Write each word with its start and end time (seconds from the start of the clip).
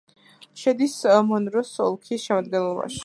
შედის 0.61 0.95
მონროს 1.33 1.75
ოლქის 1.89 2.25
შემადგენლობაში. 2.27 2.99